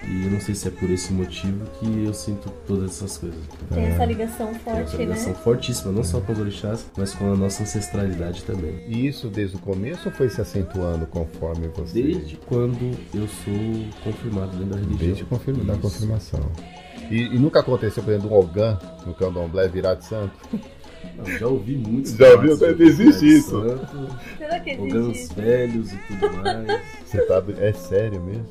[0.07, 3.39] E eu não sei se é por esse motivo que eu sinto todas essas coisas.
[3.73, 5.39] Tem essa ligação Tem forte, essa ligação né?
[5.43, 8.83] fortíssima, não só com os orixás, mas com a nossa ancestralidade também.
[8.87, 12.03] E isso desde o começo ou foi se acentuando conforme você.
[12.03, 14.97] Desde quando eu sou confirmado dentro da religião.
[14.99, 16.51] Desde confirma, da confirmação.
[17.09, 20.33] E, e nunca aconteceu, por exemplo, um Ogan no candomblé virar de santo?
[21.17, 22.13] Não, já ouvi muitos.
[22.13, 22.57] Já ouviu?
[22.79, 23.61] Existe isso.
[23.61, 25.35] santo, Será que existe?
[25.35, 26.81] velhos e tudo mais.
[27.05, 27.43] Você tá.
[27.59, 28.45] É sério mesmo?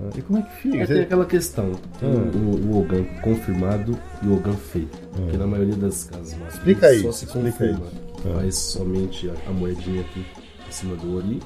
[0.00, 0.76] Ah, E como é que fica?
[0.78, 2.30] Mas tem aquela questão, tem Hum.
[2.70, 4.98] o, o Ogan confirmado e o Ogan feito.
[5.12, 7.86] Porque na maioria das casas mágicas, Explica só isso, se explica confirma.
[7.86, 8.34] que Ah.
[8.36, 10.24] Faz somente a, a moedinha aqui
[10.68, 11.40] em cima do ori.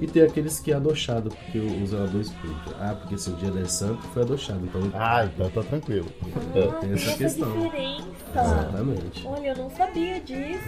[0.00, 2.70] E tem aqueles que é adochado, porque o zelador explica.
[2.80, 4.60] Ah, porque se o dia der santo, foi adochado.
[4.64, 6.06] Então Ah, então tá tranquilo.
[6.24, 7.52] Ah, tem essa questão.
[7.52, 8.06] diferença.
[8.34, 9.26] Exatamente.
[9.26, 10.60] Olha, eu não sabia disso.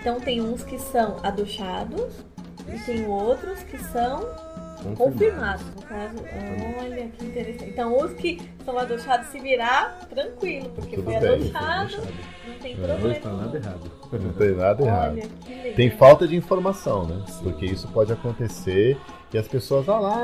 [0.00, 2.12] Então tem uns que são adochados
[2.68, 4.28] e tem outros que são
[4.96, 5.64] confirmados.
[5.74, 6.16] No caso,
[6.80, 7.70] olha que interessante.
[7.70, 12.06] Então os que são adochados se virar, tranquilo, porque Tudo foi bem, adochado, Adochado.
[12.46, 13.16] não tem Não problema.
[13.16, 13.90] está nada errado.
[14.12, 15.12] Não tem nada errado.
[15.14, 15.74] Olha.
[15.74, 17.24] Tem falta de informação, né?
[17.42, 18.98] Porque isso pode acontecer
[19.32, 20.18] e as pessoas, ah lá,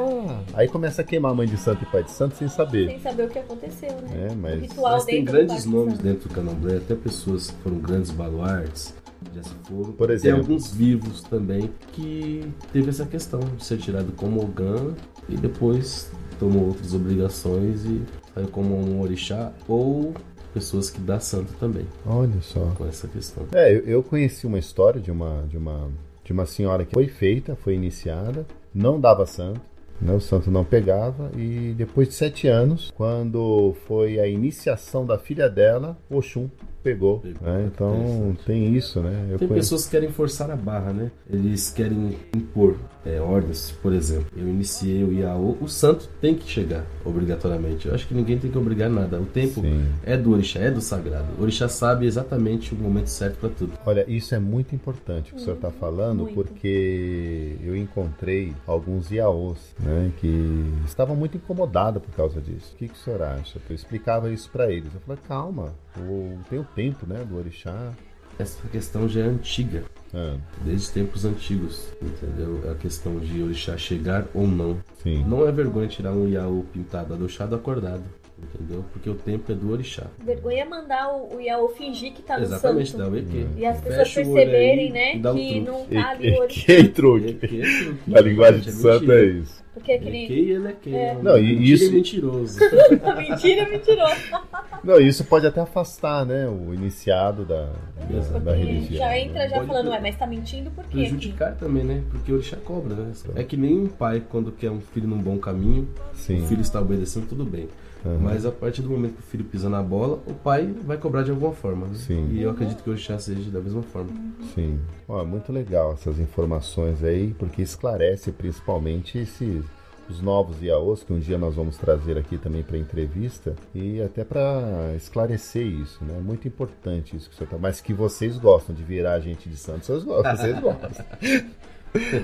[0.55, 2.89] aí começa a queimar a mãe de santo e pai de santo sem saber.
[2.89, 4.27] Sem saber o que aconteceu, né?
[4.29, 7.79] É, O mas ritual Mas tem grandes nomes dentro do candomblé, até pessoas que foram
[7.79, 8.93] grandes baluartes,
[9.37, 9.93] já se foram.
[9.93, 10.41] Por Tem exemplo.
[10.41, 14.95] alguns vivos também que teve essa questão de ser tirado como Ogã
[15.29, 18.03] e depois tomou outras obrigações e
[18.35, 20.15] saiu como um orixá ou
[20.53, 22.73] pessoas que dá santo também olha só.
[22.77, 23.47] com essa questão.
[23.53, 25.91] É, eu, eu conheci uma história de uma, de uma
[26.27, 28.45] de uma senhora que foi feita, foi iniciada,
[28.75, 29.61] não dava santo,
[30.01, 35.19] né, o santo não pegava e depois de sete anos, quando foi a iniciação da
[35.19, 36.51] filha dela, Oxum
[36.87, 37.19] pegou.
[37.21, 37.69] Pegou, né?
[37.73, 39.27] Então tem isso, né?
[39.31, 41.11] Eu Tem conheço- pessoas que querem forçar a barra, né?
[41.29, 44.27] Eles querem impor é, ordens, por exemplo.
[44.37, 47.87] Eu iniciei o Iaô, o santo tem que chegar, obrigatoriamente.
[47.89, 49.21] Eu acho que ninguém tem que obrigar nada.
[49.21, 49.85] O tempo Sim.
[50.05, 51.27] é do orixá, é do sagrado.
[51.39, 53.73] O orixá sabe exatamente o momento certo para tudo.
[53.85, 56.35] Olha, isso é muito importante o que o senhor está falando, muito.
[56.35, 62.73] porque eu encontrei alguns iaôs né, que estavam muito incomodados por causa disso.
[62.75, 63.59] O que, que o senhor acha?
[63.69, 64.93] Eu explicava isso para eles.
[64.95, 67.93] Eu falei, calma, o, tem o tempo né, do orixá.
[68.39, 72.61] Essa questão já é antiga, Ah, desde tempos antigos, entendeu?
[72.67, 74.79] É a questão de orixá chegar ou não.
[75.03, 75.25] sim.
[75.25, 78.03] Não é vergonha tirar um Iaô pintado, adochado, acordado,
[78.39, 78.85] entendeu?
[78.93, 80.05] Porque o tempo é do orixá.
[80.25, 83.03] Vergonha é mandar o, o Iaô fingir que tá no Exatamente, santo.
[83.05, 83.47] dá o EQ.
[83.57, 85.61] E as pessoas Fecha perceberem, aí né, e o que truque.
[85.61, 86.67] não E, tá ali o e, orixá.
[86.67, 87.29] que truque.
[87.29, 88.01] EQ é truque.
[88.11, 89.21] Na linguagem de É santo mentira.
[89.21, 89.67] é isso.
[89.75, 90.19] Porque EQ aquele.
[90.33, 90.91] e ele é que.
[91.23, 92.59] Não, e Mentira isso- é mentiroso.
[93.19, 94.15] Mentira, é mentiroso.
[94.85, 97.73] Não, isso pode até afastar né, o iniciado da,
[98.09, 98.99] da, da religião.
[98.99, 100.91] já entra já Pode falando, ter- ué, mas tá mentindo por quê?
[100.91, 100.99] aqui?
[101.09, 102.05] Prejudicar também, né?
[102.09, 103.11] Porque o orixá cobra, né?
[103.35, 106.45] É que nem um pai, quando quer um filho num bom caminho, Sim.
[106.45, 107.69] o filho está obedecendo, tudo bem.
[108.07, 108.19] Aham.
[108.21, 111.23] Mas a partir do momento que o filho pisa na bola, o pai vai cobrar
[111.23, 111.87] de alguma forma.
[111.87, 111.95] Né?
[111.95, 112.29] Sim.
[112.31, 114.11] E eu acredito que o orixá seja da mesma forma.
[114.55, 114.79] Sim.
[115.09, 119.65] Ó, muito legal essas informações aí, porque esclarece principalmente esses
[120.09, 124.25] os novos IAOs que um dia nós vamos trazer aqui também para entrevista e até
[124.25, 126.21] para esclarecer isso, né?
[126.21, 129.57] Muito importante isso que você tá, mas que vocês gostam de virar a gente de
[129.57, 131.07] santo, vocês gostam, vocês gostam.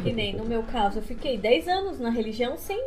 [0.02, 2.80] Que nem no meu caso, eu fiquei 10 anos na religião sem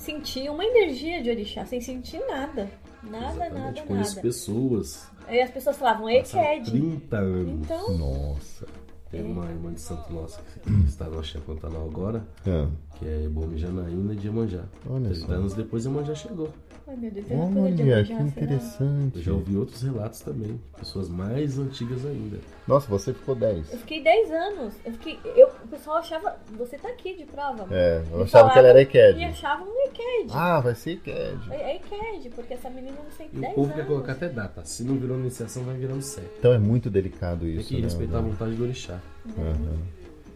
[0.00, 2.70] sentir uma energia de orixá, sem sentir nada.
[3.02, 3.54] Nada, Exatamente.
[3.76, 4.22] nada, Conheço nada.
[4.22, 5.06] pessoas.
[5.26, 6.70] Aí as pessoas falavam, EQED.
[6.70, 7.64] 30 anos.
[7.64, 8.66] Então, Nossa.
[9.10, 9.24] Tem É.
[9.24, 12.68] uma irmã de Santo Nossa que está no Axé Pantanal agora, Ah,
[12.98, 14.64] que é Bomi Janaína de Iemanjá.
[14.88, 15.32] Olha 30 só.
[15.32, 16.50] anos depois Iemanjá chegou.
[16.86, 18.22] ai meu Deus, eu não Olha, que será?
[18.22, 19.16] interessante.
[19.18, 22.38] Eu já ouvi outros relatos também, pessoas mais antigas ainda.
[22.68, 23.72] Nossa, você ficou 10.
[23.72, 24.74] Eu fiquei 10 anos.
[24.84, 25.18] Eu fiquei.
[25.34, 26.36] Eu, o pessoal achava.
[26.56, 27.64] Você tá aqui de prova.
[27.64, 27.68] amor.
[27.72, 29.18] É, eu Me achava que ela era EQED.
[29.18, 30.30] E achavam um EQED.
[30.32, 31.50] Ah, vai ser EQED.
[31.52, 33.76] É EQED, porque essa menina não tem E o 10 povo anos.
[33.76, 34.64] quer colocar até data.
[34.64, 36.30] Se não virou iniciação, vai virando sério.
[36.38, 37.82] Então é muito delicado Tem isso, que né?
[37.82, 38.99] respeitar a vontade do orixá,
[39.38, 39.78] Aham.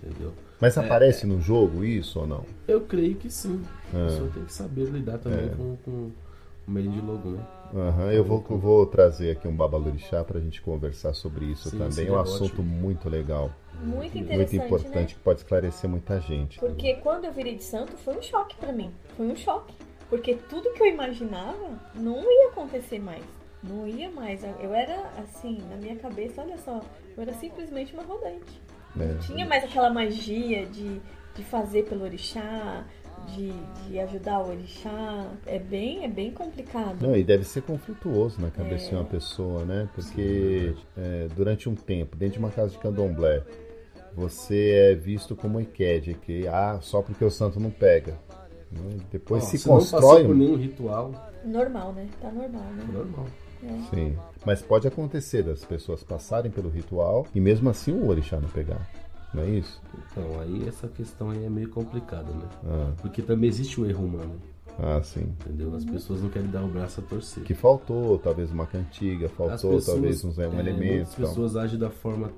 [0.03, 0.33] entendeu?
[0.61, 2.45] Mas aparece no jogo isso ou não?
[2.67, 3.63] Eu creio que sim.
[3.93, 4.07] A Ah.
[4.09, 5.49] pessoa tem que saber lidar também É.
[5.49, 7.41] com, com o meio de logo, né?
[7.75, 12.07] Aham, eu vou, vou trazer aqui um babalorixá pra gente conversar sobre isso Sim, também.
[12.07, 12.63] É um assunto ótimo.
[12.63, 13.51] muito legal,
[13.83, 15.05] Muito muito interessante, importante, né?
[15.07, 16.59] que pode esclarecer muita gente.
[16.61, 18.91] Porque quando eu virei de santo foi um choque pra mim.
[19.17, 19.75] Foi um choque.
[20.09, 21.57] Porque tudo que eu imaginava
[21.97, 23.25] não ia acontecer mais.
[23.69, 24.43] Não ia mais.
[24.61, 26.81] Eu era assim, na minha cabeça, olha só,
[27.17, 28.61] eu era simplesmente uma rodante.
[28.95, 29.07] né?
[29.13, 31.01] Não tinha mais aquela magia de,
[31.35, 32.85] de fazer pelo orixá,
[33.35, 33.51] de,
[33.89, 35.27] de ajudar o orixá.
[35.47, 37.01] É bem, é bem complicado.
[37.01, 38.89] Não, e deve ser conflituoso na cabeça É.
[38.91, 39.89] de uma pessoa, né?
[39.95, 43.43] Porque é, durante um tempo, dentro de uma casa de candomblé,
[44.15, 48.13] você é visto como EQUED, que ah, só porque o santo não pega.
[48.71, 48.99] né?
[49.11, 50.03] Depois se se não constrói.
[50.03, 52.09] passou por nenhum ritual, Normal, né?
[52.23, 52.85] Tá normal, né?
[52.93, 53.27] normal.
[53.65, 53.95] É.
[53.95, 54.17] Sim.
[54.45, 58.89] Mas pode acontecer das pessoas passarem pelo ritual e mesmo assim o orixá não pegar.
[59.33, 59.83] Não é isso?
[60.13, 62.49] Então, aí essa questão aí é meio complicada, né?
[62.65, 64.41] Ah, Porque também existe o erro humano,
[64.79, 65.33] ah, sim.
[65.41, 65.75] entendeu?
[65.75, 67.43] As pessoas não querem dar o braço a torcer.
[67.45, 71.11] Que faltou, talvez uma cantiga, As faltou pessoas, talvez uns um é, elemento.
[71.13, 71.29] Então.
[71.29, 72.31] pessoas agem da forma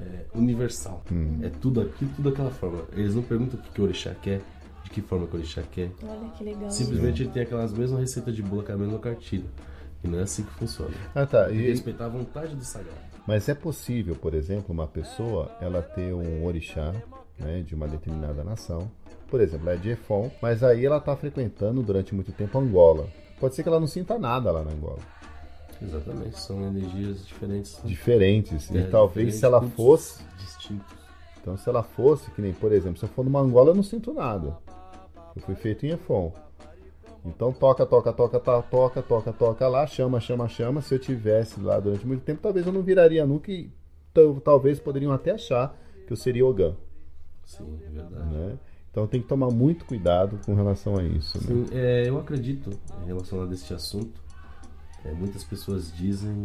[0.00, 1.02] é, universal.
[1.10, 1.38] Hum.
[1.42, 2.84] É tudo aqui, tudo daquela forma.
[2.92, 4.40] Eles não perguntam o que, que o orixá quer,
[4.84, 5.90] de que forma que o orixá quer.
[6.02, 6.70] Olha que legal.
[6.70, 9.48] Simplesmente ele tem aquelas mesmas receitas de bolo com a mesma cartilha.
[10.02, 10.94] E não é assim que funciona.
[11.14, 11.50] Ah, tá.
[11.50, 12.96] E, respeitar a vontade do sagrado.
[13.26, 16.92] mas é possível, por exemplo, uma pessoa ela ter um orixá
[17.38, 18.90] né, de uma determinada nação.
[19.28, 23.08] Por exemplo, ela é de Efon, mas aí ela está frequentando durante muito tempo Angola.
[23.38, 24.98] Pode ser que ela não sinta nada lá na Angola.
[25.82, 27.80] Exatamente, são energias diferentes.
[27.84, 28.70] Diferentes.
[28.74, 30.22] É, e talvez se ela fosse.
[30.36, 31.00] Distintos.
[31.40, 33.82] Então, se ela fosse, que nem, por exemplo, se eu for numa Angola, eu não
[33.82, 34.58] sinto nada.
[35.34, 36.34] Eu fui feito em Efon.
[37.24, 40.80] Então, toca, toca, toca, toca, toca, toca, toca lá, chama, chama, chama.
[40.80, 43.70] Se eu tivesse lá durante muito tempo, talvez eu não viraria nunca e
[44.14, 46.74] tal- talvez poderiam até achar que eu seria Ogã,
[47.44, 48.24] Sim, é verdade.
[48.32, 48.58] né?
[48.90, 51.44] Então, tem que tomar muito cuidado com relação a isso, né?
[51.46, 52.70] Sim, é, eu acredito,
[53.06, 54.20] relacionado a este assunto,
[55.04, 56.44] é, muitas pessoas dizem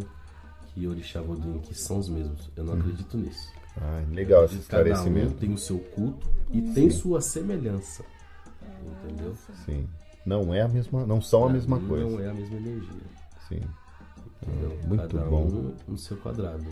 [0.74, 2.52] que Orixá Vodun que são os mesmos.
[2.56, 3.50] Eu não acredito nisso.
[3.78, 5.34] Ah, legal esse Cada um esclarecimento.
[5.36, 8.04] tem o seu culto e tem sua semelhança.
[9.04, 9.34] Entendeu?
[9.66, 9.88] Sim.
[10.26, 12.10] Não é a mesma, não são a mesma mim, coisa.
[12.10, 13.02] Não é a mesma energia.
[13.48, 13.62] Sim.
[14.42, 14.80] Entendeu?
[14.88, 15.44] Muito Cada bom.
[15.44, 16.66] um no seu quadrado.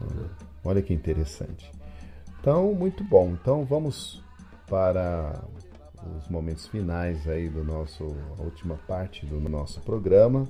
[0.00, 0.30] Entendeu?
[0.64, 1.70] Olha que interessante.
[2.40, 3.36] Então, muito bom.
[3.40, 4.22] Então, vamos
[4.66, 5.42] para
[6.18, 8.04] os momentos finais aí do nosso
[8.38, 10.46] a última parte do nosso programa.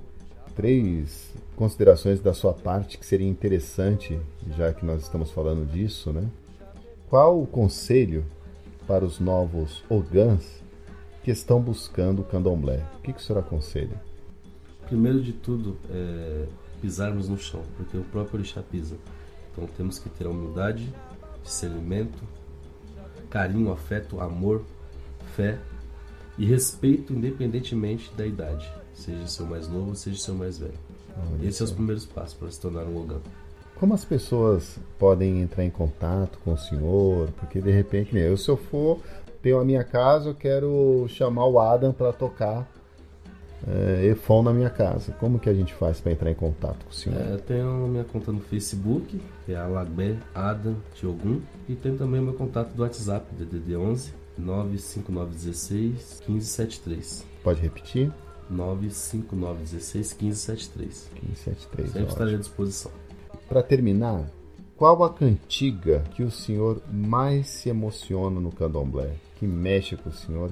[0.55, 4.19] Três considerações da sua parte que seria interessante,
[4.57, 6.29] já que nós estamos falando disso, né?
[7.09, 8.25] Qual o conselho
[8.87, 10.63] para os novos ogãs
[11.27, 12.87] que estão buscando o candomblé?
[12.99, 14.01] O que, que o senhor aconselha?
[14.87, 16.47] Primeiro de tudo, é
[16.81, 18.97] pisarmos no chão, porque o próprio orixá pisa.
[19.51, 20.89] Então temos que ter a humildade,
[21.43, 22.23] discernimento,
[23.29, 24.63] carinho, afeto, amor,
[25.35, 25.59] fé
[26.39, 30.79] e respeito independentemente da idade, seja seu mais novo, seja seu mais velho.
[31.43, 33.19] Esses são os primeiros passos para se tornar um ogã.
[33.75, 37.31] Como as pessoas podem entrar em contato com o senhor?
[37.33, 39.01] Porque de repente, eu, se eu for,
[39.47, 42.69] tenho a minha casa, eu quero chamar o Adam para tocar
[43.65, 45.13] é, Efon na minha casa.
[45.21, 47.21] Como que a gente faz para entrar em contato com o senhor?
[47.21, 51.97] É, eu tenho a minha conta no Facebook, que é Alagbé Adam Tiogun, e tem
[51.97, 57.25] também o meu contato do WhatsApp, DDD 11 95916 1573.
[57.45, 58.13] Pode repetir?
[58.51, 61.11] 95916 1573.
[61.23, 61.93] 1573.
[61.93, 62.91] Sempre estarei à disposição.
[63.49, 64.29] Para terminar,
[64.77, 69.15] qual a cantiga que o senhor mais se emociona no candomblé?
[69.39, 70.51] Que mexe com o senhor?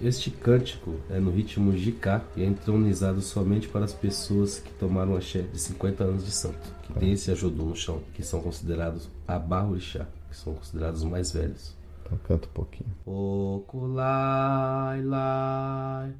[0.00, 5.14] Este cântico é no ritmo Jicá e é entronizado somente para as pessoas que tomaram
[5.14, 9.08] axé de 50 anos de santo, que tem esse ajudô no chão, que são considerados
[9.26, 11.76] abarrorixá, que são considerados os mais velhos.
[12.02, 12.90] Então canta um pouquinho.
[13.06, 16.12] Okulai lai,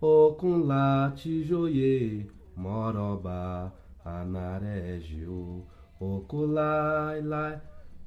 [0.00, 3.72] okunla tijoye, moroba
[4.04, 5.64] anaregio.
[6.00, 7.58] Okulai lai,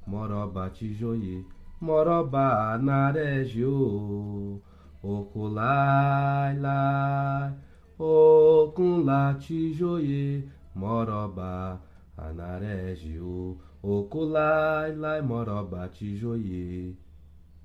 [0.07, 1.43] moroba tijoye,
[1.81, 4.61] moroba anaregio.
[5.03, 7.53] Okulai lai,
[7.99, 10.43] Okun lati joye,
[10.75, 11.79] moroba,
[12.17, 13.57] anaregio.
[13.83, 16.93] Okulai, lai, moroba, tijoye.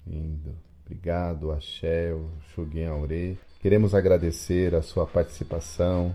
[0.07, 0.55] Lindo.
[0.85, 2.15] Obrigado, Axé,
[2.55, 3.39] Xuguin Aure.
[3.61, 6.15] Queremos agradecer a sua participação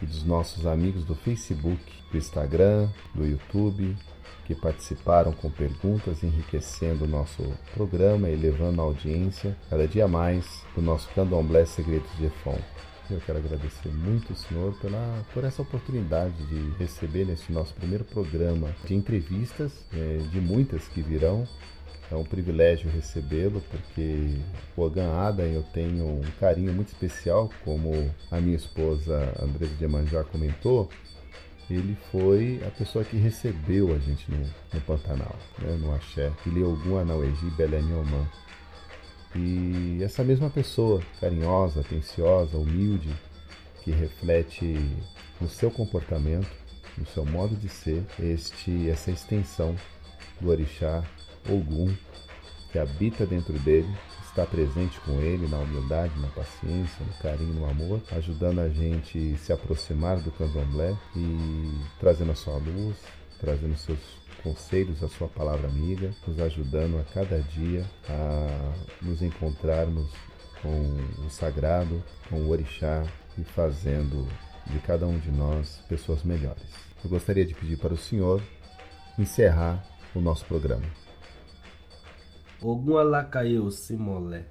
[0.00, 3.96] e dos nossos amigos do Facebook, do Instagram, do YouTube,
[4.46, 7.42] que participaram com perguntas, enriquecendo o nosso
[7.74, 12.58] programa e levando a audiência cada dia mais do nosso Candomblé Segredos de Efon.
[13.10, 18.04] Eu quero agradecer muito o senhor pela, por essa oportunidade de receber nesse nosso primeiro
[18.04, 21.46] programa de entrevistas, é, de muitas que virão.
[22.10, 24.38] É um privilégio recebê-lo, porque
[24.76, 30.24] o Ogan Adam eu tenho um carinho muito especial, como a minha esposa Andresa Amanjá
[30.24, 30.88] comentou,
[31.70, 34.38] ele foi a pessoa que recebeu a gente no,
[34.72, 38.26] no Pantanal, né, no Axé, Ele algum Anauegi Beleniomã.
[39.36, 43.14] E essa mesma pessoa, carinhosa, atenciosa, humilde,
[43.82, 44.80] que reflete
[45.38, 46.48] no seu comportamento,
[46.96, 49.76] no seu modo de ser, este, essa extensão
[50.40, 51.04] do Orixá
[51.48, 51.94] Ogum,
[52.70, 53.88] que habita dentro dele,
[54.38, 59.36] está presente com ele na humildade, na paciência, no carinho, no amor, ajudando a gente
[59.38, 62.96] se aproximar do candomblé e trazendo a sua luz,
[63.40, 63.98] trazendo seus
[64.42, 70.10] conselhos, a sua palavra amiga, nos ajudando a cada dia a nos encontrarmos
[70.62, 73.04] com o sagrado, com o orixá
[73.36, 74.26] e fazendo
[74.66, 76.62] de cada um de nós pessoas melhores.
[77.02, 78.42] Eu gostaria de pedir para o senhor
[79.18, 79.84] encerrar
[80.14, 80.86] o nosso programa.
[82.62, 84.44] Ogun Alakaye Simolé.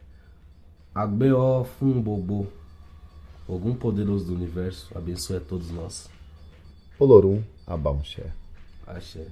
[0.96, 2.48] Agbeó Fum Bobo.
[3.48, 6.10] Ogum poderoso do universo, abençoe a todos nós.
[7.00, 8.32] Olorum Abaunxé.
[8.86, 9.28] Axé.